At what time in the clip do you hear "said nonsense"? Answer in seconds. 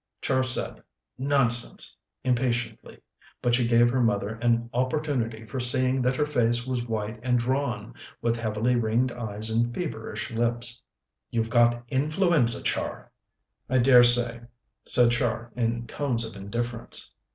0.41-1.95